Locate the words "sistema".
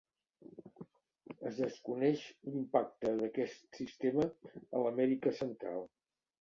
3.83-4.29